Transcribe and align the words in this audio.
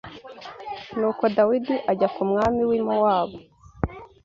Nuko 0.97 1.23
Dawidi 1.35 1.75
ajya 1.91 2.07
ku 2.15 2.21
mwami 2.29 2.61
w’i 2.69 2.81
Mowabu 2.87 3.37